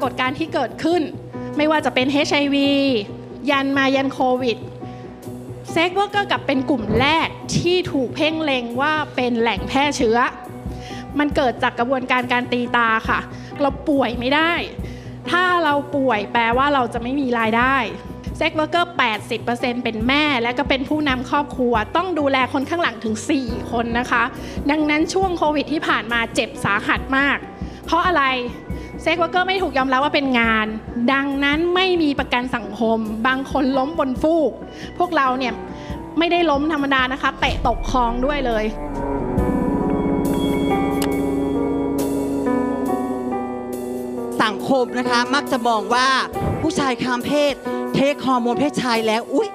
[0.00, 1.02] ปรากฏการณ์ที่เกิดขึ้น
[1.56, 2.56] ไม่ว่าจะเป็น HIV
[3.50, 4.58] ยันมายันโควิด
[5.70, 10.18] Sex Worker กลับเป็นกลุ่มแรกที่ถูกเพ่งเล็งว่าเป็นแหล่งแพร่เชื้อ
[11.18, 13.20] มันเกิดจากกระบวนการการตีตาค่ะ
[13.60, 14.52] เราป่วยไม่ได้
[15.30, 17.76] ถ้าเราป่วยแปลว่าเราจะไม่มีรายได้
[18.36, 18.92] Sex Worker
[19.36, 24.22] 80%เป็นแม่และก็เป็นผู้นำครอบครัว ต้องดูแลคนข้างหลังถึง 4 คนนะคะ
[24.70, 27.38] ดังนั้นช่วงโควิดที่ผ่านมาเจ็บสาหัสมาก
[27.86, 28.24] เพราะอะไร
[29.02, 30.66] Sex Worker ไม่ถูกยอมรับว่าเป็นงาน
[31.12, 34.52] ดังนั้นไม่มีประกันสังคม บางคนล้มบนฟูก
[34.98, 35.54] พวกเราเนี่ย
[36.18, 38.64] ไม่ได้ล้มธรรมดานะคะเตะตกคลองด้วยเลย
[44.42, 46.08] สังคมนะคะมักจะมองว่า
[46.60, 47.54] ผู้ชายข้ามเพศ
[47.94, 49.48] เทคฮอร์โมนเพศชายแล้วอุ๊ย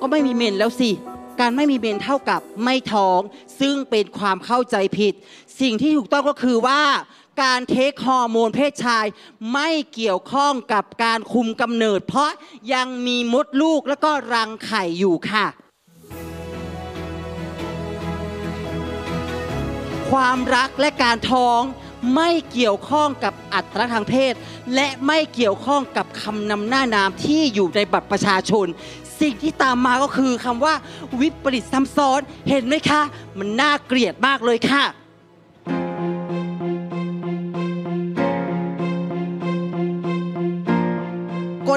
[0.00, 0.90] ก็ไม่มีเมนแล้วสิ
[1.40, 3.20] การไม่มีเมนเท่ากับไม่ท้อง
[3.60, 5.14] ซึ่งเป็นความเข้าใจผิด
[5.60, 6.80] สิ่งที่ถูกต้องก็คือว่า
[7.42, 9.06] การเทคฮอร์โมนเพศชาย
[9.52, 12.30] ไม่เกี่ยวข้องกับการคุมกำเนิด เพราะ
[12.72, 15.46] ยังมีมดลูกแล้วก็รังไข่อยู่ค่ะ
[20.10, 21.60] ความรักและการท้อง
[22.14, 24.34] ไม่เกี่ยวข้องกับอัตลักษณ์ทางเพศ
[24.74, 28.66] และไม่เกี่ยวข้องกับคำนำหน้านามที่อยู่ในบัตรประชาชน
[29.20, 30.74] สิ่งที่ตามมาก็คือคำว่า
[31.20, 33.02] วิปริตซ้ำซ้อนเห็นไหมคะ
[33.38, 34.84] มันน่าเกลียดมากเลยค่ะ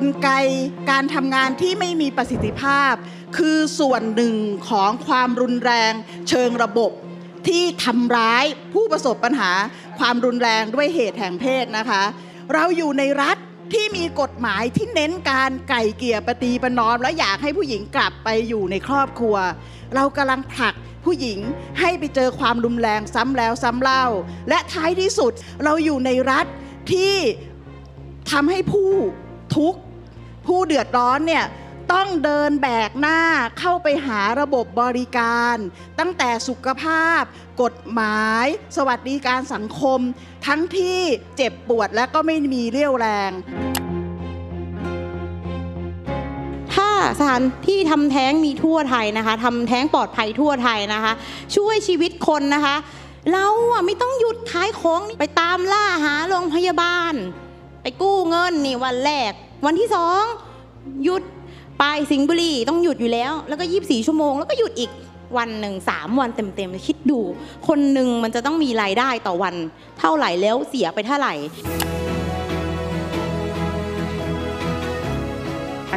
[0.03, 0.29] ลไก
[0.91, 2.93] การทำงานที่ไม่มีประสิทธิภาพ
[3.37, 4.35] คือส่วนหนึ่ง
[4.69, 5.93] ของความรุนแรง
[6.29, 6.91] เชิงระบบ
[7.47, 9.51] ที่ทำร้ายผู้ประสบปัญหา
[9.99, 12.03] ความรุนแรงด้วยเหตุแห่งเพศนะคะ
[12.53, 13.37] เราอยู่ในรัฐ
[13.73, 19.35] ที่มีกฎหมายที่เน้นการไก่เกี่ยปฏิปนอม และอยากให้ผู้หญิงกลับไปอยู่ในครอบครัว
[19.95, 21.39] เรากำลังผลักผู้หญิง
[21.79, 24.05] ให้ไปเจอความรุนแรงซ้ำแล้วซ้ำเล่า
[24.49, 25.31] และท้ายที่สุด
[25.63, 26.45] เราอยู่ในรัฐ
[26.91, 27.15] ที่
[28.31, 28.91] ทำให้ผู้
[29.55, 29.79] ทุกข์
[30.47, 31.45] ผู้เดือดร้อนเนี่ย
[31.93, 33.19] ต้องเดินแบกหน้า
[33.59, 35.55] เข้าไปหาระบบบริการ
[35.99, 37.21] ตั้งแต่สุขภาพ
[37.61, 38.45] กฎหมาย
[38.77, 39.99] สวัสดิการสังคม
[40.47, 40.99] ทั้งที่
[41.37, 43.31] เจ็บปวดและก็ไม่มีเรี่ยวแรง
[46.73, 51.13] ถ้าสถานที่ทำแท้งมีทั่วไทยนะคะทำแท้งปลอดภัยทั่วไทยนะคะ
[51.55, 52.75] ช่วยชีวิตคนนะคะ
[53.31, 57.13] เราอะไม่ต้องหยุดขายของไปตามล่าหาโรงพยาบาล
[57.81, 59.33] ไปกู้เงินนี่วันแรก
[59.65, 60.21] วันที่สอง
[61.03, 61.23] หยุด
[61.79, 64.91] ไปสิงห์บุรีต้องหยุดอยู่แล้ว แล้วก็ยีิบสี่ชั่วโมง แล้วก็หยุดอีก
[65.37, 67.19] วันหนึ่งสามวันเต็มๆคิดดู
[67.67, 69.55] คนหนึ่งมันจะต้องมีรายได้ต่อวัน
[69.99, 71.33] เท่าไหร่แล้วเสียไปเท่าไหร่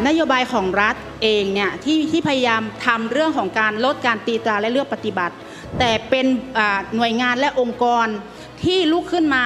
[0.09, 5.35] นโยบายของรัฐเองเนี่ยที่ที่พยายามทำเรื่องของการลดการตีตราและเลือกปฏิบัติ
[5.79, 6.27] แต่เป็น
[6.97, 8.07] หน่วยงานและองค์กร
[8.65, 9.45] ที่ลุกขึ้นมา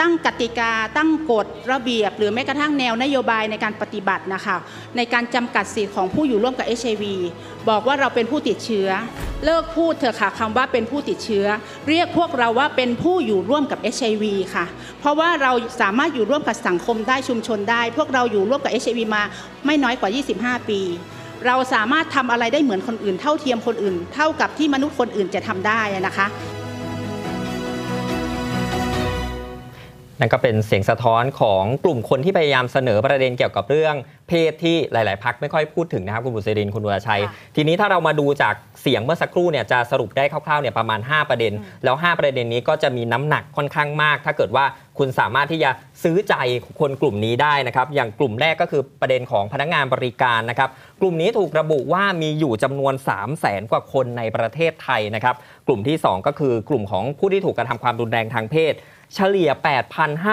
[0.00, 4.56] ตั้งกติกา ตั้งกฎระเบียบ หรือแม้กระทั่งแนวนโยบายในการปฏิบัตินะคะ
[4.96, 7.04] ในการจำกัดสิทธิ์ของผู้อยู่ร่วมกับ HIV
[7.68, 8.88] บอกว่าเราเป็นผู้ติดเชื้อ
[9.44, 11.46] เลิกพูดเถอะค่ะคำว่าเป็นผู้ติดเชื้อ
[11.88, 14.64] เรียกพวกเราว่าเป็นผู้อยู่ร่วมกับ HIV ค่ะ
[15.00, 19.22] เพราะว่าเราสามารถอยู่ร่วมกับสังคมได้ชุมชนได้ พวกเราอยู่ร่วมกับ HIV มา
[19.66, 20.10] ไม่น้อยกว่า
[20.60, 20.80] 25 ปี
[21.46, 26.26] เราสามารถทำอะไรได้เหมือนคนอื่น เท่าเทียมคนอื่น เท่ากับที่มนุษย์คนอื่นจะทำได้นะคะ
[30.20, 33.94] นั่นก็เป็นเสียงสะท้อนของกลุ่มคนที่พยายามเสนอประเด็นเกี่ยวกับเรื่อง
[34.28, 37.22] เพศที่หลาย ๆ พักไม่ค่อยพูดถึงนะครับคุณบุษรินทร์คุณวรชัย
[37.56, 41.52] ทีนี้ถ้าเรามาดูจากเสียงเมื่อสักครู่เนี่ยจะสรุปได้คร่าว ๆ เนี่ยประมาณ 5 ประเด็น
[41.84, 44.64] แล้ว 5 ประเด็นนี้ก็จะมีน้ำหนักค่อนข้างมาก ถ้าเกิดว่า
[44.98, 45.70] คุณสามารถที่จะ
[46.02, 46.34] ซื้อใจ
[46.80, 55.34] คนกลุ่มนี้ได้นะครับ อย่างกลุ่มแรกก็คือประเด็นของพนักงานบริการนะครับ กลุ่มนี้ถูกระบุว่ามีอยู่จำนวน 3 0 0แสนกว่าคนในประเทศไทยนะครับ
[55.66, 58.74] กลุ่มที่ 2 ก็คือกลุ่มของผู้ที่ถูกกระทำความรุนแรงทางเพศ
[59.14, 59.50] เฉลี่ย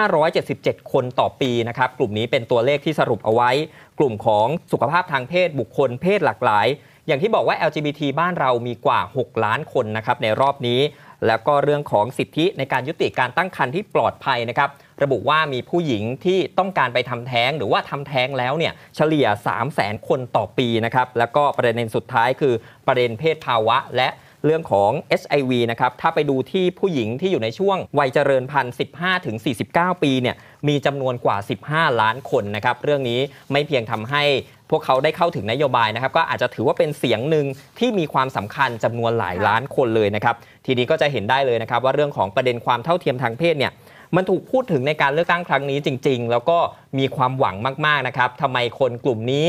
[0.04, 3.50] 8,577 คนต่อปีนะครับกลุ่มนี้เป็นตัวเลขที่สรุปเอาไว้
[3.98, 6.66] กลุ่มของสุขภาพทางเพศบุคคลเพศหลากหลาย
[7.06, 10.80] อย่างที่บอกว่า LGBT บ้านเรามีกว่า 6 ล้านคนนะครับในรอบนี้
[11.26, 14.68] แล้วก็เรื่องของสิทธิในการยุติการตั้งครรภ์ที่ปลอดภัยนะครับ
[15.02, 22.54] ระบุว่ามีผู้หญิงที่ต้องการไปทำแท้ง หรือว่าทำแท้งแล้วเนี่ยเฉลี่ย 3 0 0แสนคนต่อปีนะครับ แล้วก็ประเด็นสุดท้ายคือ
[22.86, 24.08] ประเด็นเพศภาวะและ
[24.48, 29.36] เรื่องของ HIV นะครับ ถ้าไปดูที่ผู้หญิงที่อยู่ในช่วงวัยเจริญพันธุ์ 15 ถึง
[29.70, 30.36] 49 ปีเนี่ย
[30.68, 31.36] มีจำนวนกว่า
[31.70, 33.20] 15 ล้านคนนะครับ เรื่องนี้
[33.52, 34.22] ไม่เพียงทำให้
[34.70, 37.46] พวกเขาได้เข้าถึงนโยบายนะครับ ก็อาจจะถือว่าเป็นเสียงหนึ่ง
[37.78, 40.34] ที่มีความสำคัญจำนวนหลายล้านคนเลยนะครับ
[40.66, 43.72] ทีนี้ก็จะเห็นได้เลยนะครับ ว่าเรื่องของประเด็นความเท่าเทียมทางเพศเนี่ย
[44.16, 46.58] มันถูกพูดถึงในการเลือกตั้งครั้งนี้จริง ๆ แล้วก็
[46.98, 47.56] มีความหวัง
[47.86, 49.48] มากๆนะครับทำไมคนกลุ่มนี้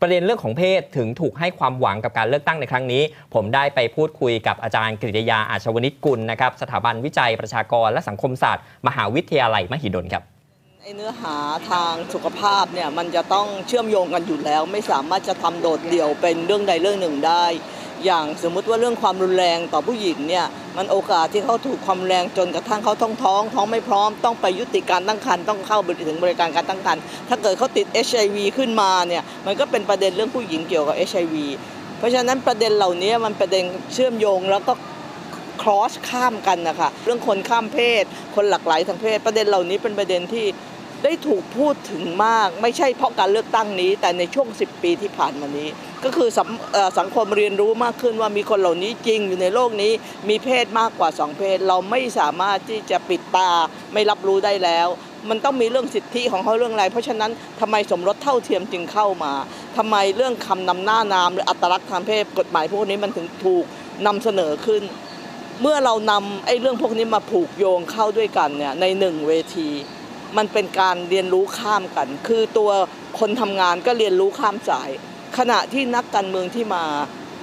[0.00, 3.02] ประเด็นเรื่องของเพศถึงถูกให้ความหวังกับการเลือกตั้งในครั้งนี้
[3.34, 10.22] ผมได้ไปพูดคุยกับอาจารย์กฤษยาอาชวนิชกุลนะครับสถาบันวิจัยประชากรและสังคมศาสตร์ มหาวิทยาลัยมหิดลครับ
[10.82, 11.36] ไอเนื้อหา
[11.70, 17.44] ทางสุขภาพเนี่ยมันจะต้องเชื่อมโยงกันอยู่แล้ว ไม่สามารถจะทำโดดเดี่ยวเป็นเรื่องใดเรื่องหนึ่งได้
[18.04, 31.36] อย่างสมมุติว่าเรื่องความรุนแรงต่อผู้หญิงเนี่ยมันโอกาสที่เขาถูกความแรงจนกระทั่งเขาท้องท้องท้องไม่พร้อมต้องไปยุติการตั้งครรภ์ต้องเข้าไปถึงบริการการตั้งครรภ์ถ้าเกิดเขาติด HIV ขึ้นมาเนี่ยมันก็เป็นประเด็นเรื่องผู้หญิงเกี่ยวกับ HIV
[31.98, 34.72] เพราะฉะนั้นประเด็นเหล่านี้มันประเด็นเชื่อมโยงแล้วก็
[35.62, 40.46] cross ข้ามกันนะคะเรื่องคนข้ามเพศ คนหลากหลายทางเพศ ประเด็นเหล่านี้เป็นประเด็นที่
[41.04, 45.68] ได้ถูกพูดถึงมาก ไม่ใช่เพราะการเลือกตั้งนี้ แต่ในช่วง 10 ปีที่ผ่านมานี้
[46.04, 49.92] ก็คือสังเอ่อสังคมเรียนรู้มากขึ้นว่ามีคนเหล่านี้จริงอยู่ในโลกนี้
[50.28, 53.50] มีเพศมากกว่า 2 เพศ เราไม่สามารถที่จะปิดตา
[53.92, 54.88] ไม่รับรู้ได้แล้ว
[55.28, 57.30] มันต้องมีเรื่องสิทธิของเขาเรื่องอะไร เพราะฉะนั้น
[57.60, 59.32] ทำไมสมรสเท่าเทียมจึงเข้ามา
[59.76, 63.64] ทำไมเรื่องคำนำหน้านามหรืออัตลักษณ์ทางเพศกฎหมายพวกนี้มันถึงถูก
[64.06, 64.82] นำเสนอขึ้น
[65.60, 69.68] เมื่อเรานำไอ้เรื่องพวกนี้มาผูกโยงเข้าด้วยกันเนี่ยในหนึ่งเวที
[70.36, 72.70] มันเป็นการเรียนรู้ข้ามกัน คือตัว
[73.18, 74.90] คนทำงานก็เรียนรู้ข้ามสาย
[75.38, 76.84] ขณะที่นักการเมืองที่มา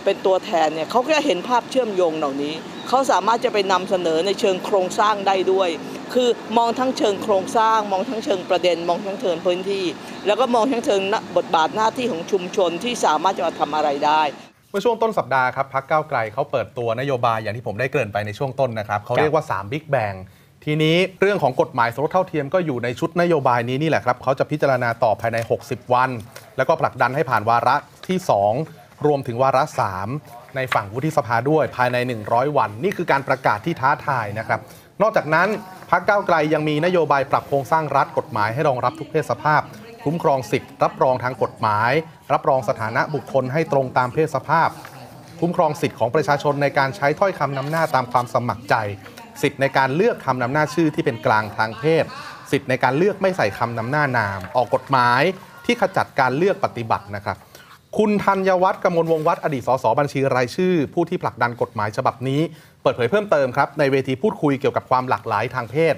[0.03, 2.53] เป็นตัวแทนเนี่ยเขาก็เห็นภาพเชื่อมโยงเหล่านี้
[2.87, 5.69] เขาสามารถจะไปนำเสนอในเชิงโครงสร้างได้ด้วย
[6.13, 9.85] คือมองทั้งเชิงโครงสร้าง มองทั้งเชิงประเด็น มองทั้งเชิงพื้นที่
[10.27, 11.01] แล้วก็มองทั้งเชิง
[11.37, 14.21] บทบาทหน้าที่ของชุมชนที่สามารถจะมาทำอะไรได้
[14.69, 20.13] เมื่อช่วงต้นสัปดาห์ครับพักเก้าไกลเขาเปิดตัวนโยบายอย่างที่ผมได้เกริ่นไปในช่วงต้นนะครับเขาเรียกว่า3บิ๊กแบง
[20.67, 26.09] ทีนี้เรื่องของกฎหมายสมรสเท่าเทียมก็อยู่ในชุดนโยบายนี้นี่แหละครับเขาจะพิจารณาต่อภายใน 60 วัน
[26.57, 27.75] แล้วก็ผลักดันให้ผ่านวาระ
[28.07, 28.17] ที่
[28.61, 29.63] 2 รวมถึงวาระ
[30.09, 31.97] 3 ในฝั่งวุฒิสภาด้วยภายใน
[32.27, 34.59] 100 วัน นี่คือการประกาศที่ท้าทายนะครับ
[35.01, 35.47] นอกจากนั้น
[35.89, 39.61] พักเก้าวไกลยังมีนโยบายปรับโครงสร้างรัฐกฎหมายให้รองรับทุกเพศสภาพ
[40.03, 41.91] คุ้มครองสิทธิ์รับรองทางกฎหมาย
[42.33, 44.69] รับรองสถานะบุคคลให้ตรงตามเพศสภาพ
[45.41, 48.75] คุ้มครองสิทธิ์ของประชาชนในการใช้ถ้อยคำนำหน้าตามความสมัครใจ
[49.41, 52.05] สิทธิ์ในการเลือกคำนำหน้าชื่อที่เป็นกลางทางเพศ
[52.51, 55.21] สิทธิ์ในการเลือกไม่ใส่คำนำหน้านาม ออกกฎหมาย
[55.65, 57.37] ที่ขจัดการเลือกปฏิบัตินะครับ
[57.97, 59.85] คุณธัญวัจน์กมลวงศ์วัฒน์อดีต ส.ส.
[59.99, 62.41] บัญชีรายชื่อ ผู้ที่ผลักดันกฎหมายฉบับนี้
[62.81, 65.95] เปิดเผยเพิ่มเติมครับ ในเวทีพูดคุยเกี่ยวกับความหลากหลายทางเพศ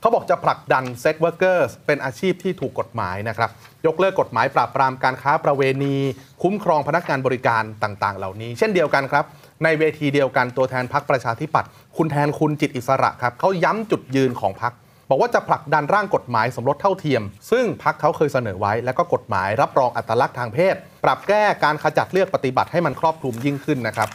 [0.00, 3.50] เขาบอกจะผลักดัน Sex Worker เป็นอาชีพที่ถูกกฎหมายนะครับ
[3.86, 5.96] ยกเลิกกฎหมายปราบปรามการค้าประเวณี
[6.42, 9.24] คุ้มครองพนักงานบริการต่าง ๆ เหล่านี้ เช่นเดียวกันครับ
[9.64, 14.72] ในเวทีเดียวกันตัวแทนพรรคประชาธิปัตย์ คุณแทนคุณจิตต์อิสระครับเขาย้ำจุดยืนของพรรค
[15.08, 20.74] บอกว่าจะผลักดันร่างกฎหมายสมรสเท่าเทียม ซึ่งพักเขาเคยเสนอไว้ และก็กฎหมายรับรองอัตลักษณ์ทางเพศ
[21.04, 24.08] ปรับแก้การขจัดเลือกปฏิบัติให้มันครอบคลุมยิ่งขึ้นนะครับ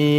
[0.00, 0.10] มี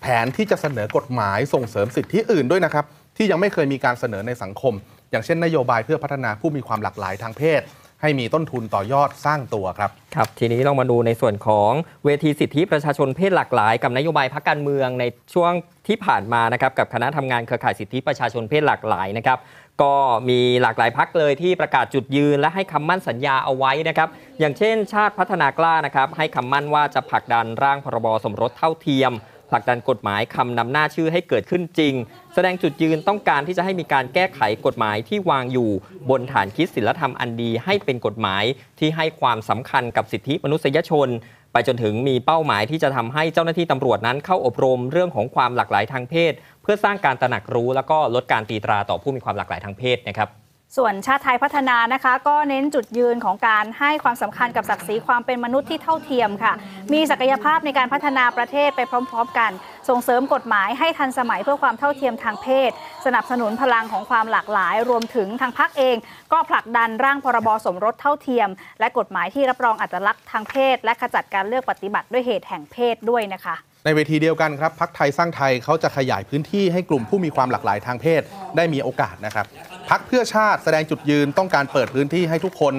[0.00, 2.84] แผนที่จะเสนอกฎหมายส่งเสริมสิทธิอื่นด้วยนะครับ
[3.16, 4.74] ที่ยังไม่เคยมีการเสนอในสังคม
[5.10, 7.60] อย่างเช่นนโยบายเพื่อพัฒนาผู้มีความหลากหลายทางเพศ
[8.02, 11.70] ให้มีต้นทุนต่อยอดสร้างตัวครับครับ ทีนี้เรามาดูในส่วนของ
[12.04, 15.52] เวทีสิทธิประชาชนเพศหลากหลาย กับนโยบายพักการเมืองในช่วง
[15.88, 19.38] ที่ผ่านมานะครับกับคณะทำงานเครือข่ายสิทธิประชาชนเพศหลากหลายนะครับ
[19.82, 19.94] ก็
[20.28, 24.08] มีหลากหลายพักเลยที่ประกาศจุดยืนและให้คำมั่นสัญญาเอาไว้นะครับ
[24.40, 29.12] อย่างเช่นชาติพัฒนากล้านะครับให้คำมั่นว่าจะผลักดันร่างพรบสมรสเท่าเทียม
[29.52, 31.94] ผลักดันกฎหมายคำนำหน้าชื่อให้เกิดขึ้นจริง
[32.34, 35.70] แสดงจุดยืนต้องการที่จะให้มีการแก้ไขกฎหมายที่วางอยู่
[36.10, 38.44] บนฐานคิดศิลธรรมอันดี ให้เป็นกฎหมาย
[38.78, 41.08] ที่ให้ความสำคัญกับสิทธิมนุษยชน
[41.52, 50.41] ไปจนถึงมีเป้าหมายที่จะทำให้เจ้าหน้าที่ตำรวจนั้นเข้าอบรมเรื่องของความหลากหลายทางเพศ เพื่อสร้างการตระหนักรู้ แล้วก็ลดการตีตราต่อผู้มีความหลากหลายทางเพศนะครับ
[50.78, 56.52] ส่วนชาติไทยพัฒนานะคะ ก็เน้นจุดยืนของการให้ความสำคัญกับศักดิ์ศรีความเป็นมนุษย์ที่เท่าเทียมค่ะ
[56.92, 59.50] มีศักยภาพในการพัฒนาประเทศไปพร้อม ๆ กัน
[59.88, 62.70] ส่งเสริมกฎหมายให้ทันสมัยเพื่อความเท่าเทียมทางเพศ
[63.06, 65.96] สนับสนุนพลังของความหลากหลาย รวมถึงทางพักเอง
[66.32, 68.48] ก็ผลักดันร่างพรบสมรสเท่าเทียม
[68.80, 78.22] และกฎหมายที่รับรองอัตลักษณ์ทางเพศ และขจัดการเลือกปฏิบัติด้วยเหตุแห่งเพศด้วยนะคะในเวทีเดียวกันครับพักไทยสร้างไทยเขาจะขยายพื้นที่ให้กลุ่มผู้มีความหลากหลายทางเพศ
[78.56, 79.46] ได้มีโอกาสนะครับ
[79.94, 82.74] พักเพื่อชาติแสดงจุดยืนต้องการเปิดพื้นที่ให้ทุกคน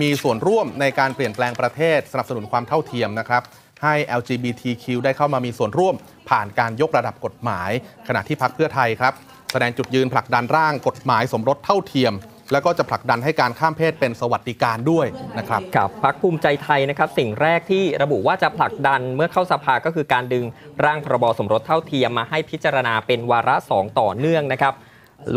[0.00, 3.42] มีส่วนร่วมในการเปลี่ยนแปลงประเทศ สนับสนุนความเท่าเทียมนะครับ
[3.82, 5.94] ให้ LGBTQ ได้เข้ามามีส่วนร่วม
[6.30, 7.70] ผ่านการยกระดับกฎหมาย
[8.08, 9.12] ขณะที่พักเพื่อไทยครับ
[9.52, 12.12] แสดงจุดยืนผลักดันร่างกฎหมายสมรสเท่าเทียม
[12.52, 15.06] แล้วก็จะผลักดันให้การข้ามเพศเป็นสวัสดิการด้วย
[15.38, 20.44] นะครับกับพักภูมิใจไทยนะครับ สิ่งแรกที่ระบุว่าจะผลักดันเมื่อเข้าสภาก็คือการดึง
[20.84, 24.74] ร่างพรบสมรสเท่าเทียมมาให้พิจารณาเป็นวาระสองต่อเนื่องนะครับ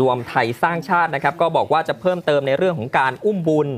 [0.00, 3.68] รวมไทยสร้างชาตินะครับ ก็บอกว่าจะเพิ่มเติมในเรื่องของการอุ้มบุญ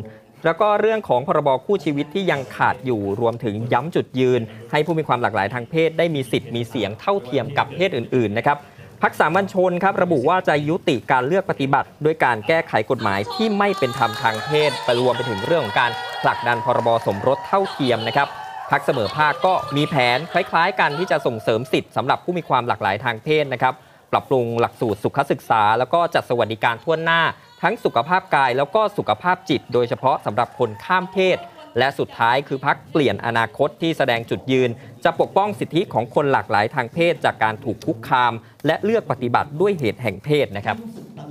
[0.44, 8.56] แล้วก็เรื่องของพรบคู่ชีวิตที่ยังขาดอยู่รวมถึงย้ำจุดยืน ให้ผู้มีความหลากหลายทางเพศได้มีสิทธิ์มีเสียงเท่าเทียมกับเพศอื่นๆนะครับ
[9.02, 15.90] พักสามัญชนครับระบุว่าจะยุติการเลือกปฏิบัติ ด้วยการแก้ไขกฎหมายที่ไม่เป็นธรรมทางเพศไปรวมไปถึงเรื่องของการ
[16.22, 18.28] ผลักดันพรบสมรสเท่าเทียมนะครับ
[18.70, 23.74] พักเสมอภาคก็มีแผนคล้ายๆ กันที่จะส่งเสริมสิทธิ์สำหรับผู้มีความหลากหลายทางเพศนะครับ
[24.12, 27.20] ปรับปรุงหลักสูตรสุขศึกษา แล้วก็จัดสวัสดิการทั่วหน้า
[27.62, 31.38] ทั้งสุขภาพกายแล้วก็สุขภาพจิต โดยเฉพาะสำหรับคนข้ามเพศ
[31.78, 34.70] และสุดท้ายคือพักเปลี่ยนอนาคตที่แสดงจุดยืน
[35.04, 38.32] จะปกป้องสิทธิของคนหลากหลายทางเพศ จากการถูกคุกคาม
[38.66, 40.76] และเลือกปฏิบัติด้วยเหตุแห่งเพศนะครับ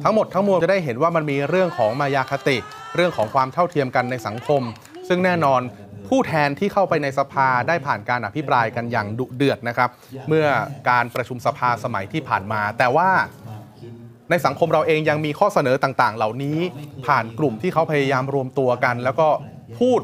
[0.04, 2.58] ทั้งหมดทั้งมวลจะได้เห็นว่ามันมีเรื่องของมายาคติ
[2.96, 4.62] เรื่องของความเท่าเทียมกันในสังคม
[5.08, 5.62] ซึ่งแน่นอน
[6.10, 9.90] ผู้แทนที่เข้าไปในสภาได้ผ่านการอภิปรายกันอย่างดุเดือดนะครับ
[10.28, 10.48] เมื่อ
[10.90, 13.10] การประชุมสภาสมัยที่ผ่านมา แต่ว่า
[14.30, 16.60] ในสังคมเราเองยังมีข้อเสนอต่าง ๆ เหล่านี้
[17.08, 19.28] ผ่านกลุ่มที่เขาพยายามรวมตัวกัน แล้วก็
[19.80, 20.02] พูด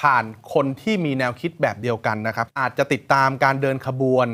[0.00, 4.28] ผ่านคนที่มีแนวคิดแบบเดียวกันนะครับ อาจจะติดตามการเดินขบวน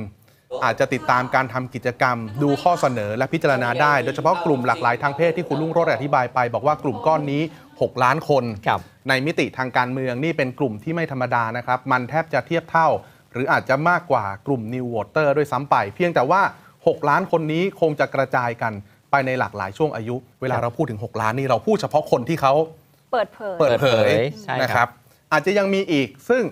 [0.64, 7.42] อาจจะติดตามการทำกิจกรรม ดูข้อเสนอและพิจารณาได้ โดยเฉพาะกลุ่มหลากหลายทางเพศที่คุณลุงโรดอธิบายไป บอกว่ากลุ่มก้อนนี้
[7.82, 8.70] 6 ล้านคนค
[9.08, 12.88] ในมิติทางการเมืองนี่เป็นกลุ่มที่ไม่ธรรมดานะครับ มันแทบจะเทียบเท่า
[13.32, 16.42] หรืออาจจะมากกว่ากลุ่มนิววอเตอร์ด้วยซ้ำไป เพียงแต่ว่า
[16.76, 18.72] 6 ล้านคนนี้คงจะกระจายกัน
[19.10, 22.54] ไปในหลากหลายช่วงอายุ เวลาเราพูดถึง 6 ล้านนี่เราพูดเฉพาะคนที่เขา
[23.12, 24.10] เปิดเผยเปิดเผย
[24.62, 24.88] นะครับ
[25.32, 26.42] อาจจะยังมีอีก ซึ่ง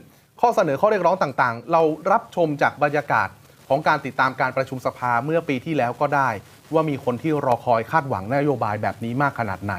[0.40, 3.28] ข้อเสนอข้อเรียกร้องต่างๆ เรารับชมจากบรรยากาศ
[3.68, 6.28] ของการติดตามการประชุมสภาเมื่อปีที่แล้วก็ได้
[6.72, 9.74] ว่ามีคนที่รอคอยคาดหวังนโยบายแบบนี้มากขนาดไหน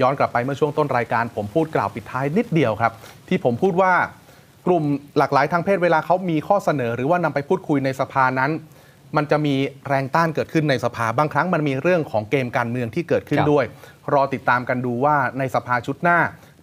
[0.00, 2.92] ย้อนกลับไปเมื่อช่วงต้นรายการ ผมพูดกล่าวปิดท้ายนิดเดียวครับ
[3.28, 3.92] ที่ผมพูดว่า
[4.66, 4.84] กลุ่ม
[5.18, 8.50] หลากหลายทางเพศเวลาเขามีข้อเสนอ หรือว่านำไปพูดคุยในสภานั้น
[9.16, 9.54] มันจะมี
[9.88, 13.64] แรงต้านเกิดขึ้นในสภาบางครั้งมันมีเรื่องของเกมการเมืองที่เกิดขึ้นด้วย
[14.14, 16.18] รอติดตามกันดูว่าในสภาชุดหน้า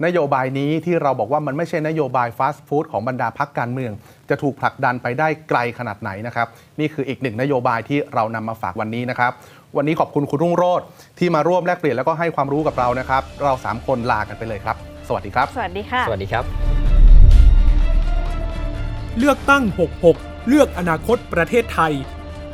[0.06, 3.92] นโยบายนี้ที่เราบอกว่ามันไม่ใช่นโยบายฟาสต์ฟู้ดของบรรดาพักการเมือง
[4.30, 6.48] จะถูกผลักดันไปได้ไกลขนาดไหนนะครับ
[6.80, 9.32] นี่คืออีกหนึ่งนโยบายที่เรานำมาฝากวันนี้นะครับ
[9.78, 10.82] วันนี้ขอบคุณคุณรุ่งโรธ
[11.20, 14.76] ที่มาร่วมแลกเปลี่ยนแล้วก็ให้ความรู้กับเรานะครับ เรา 3 คนลากันไปเลยครับ
[15.08, 16.44] สวัสดีครับ สวัสดีค่ะ สวัสดีครับ
[19.20, 19.64] เลือกตั้ง
[20.06, 21.94] 66 เลือกอนาคตประเทศไทย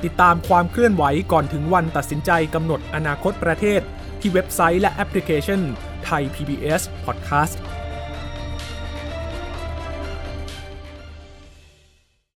[0.04, 3.82] ติดตามความเคลื่อนไหวก่อนถึงวันตัดสินใจกำหนดอนาคตประเทศ
[4.20, 5.62] ที่เว็บไซต์และแอปพลิเคชัน
[6.06, 7.56] ไทย PBS Podcast